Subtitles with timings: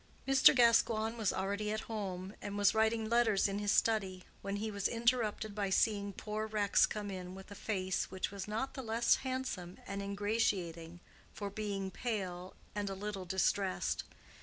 [0.27, 0.55] Mr.
[0.55, 4.87] Gascoigne was already at home, and was writing letters in his study, when he was
[4.87, 9.17] interrupted by seeing poor Rex come in with a face which was not the less
[9.17, 11.01] handsome and ingratiating
[11.35, 14.03] for being pale and a little distressed.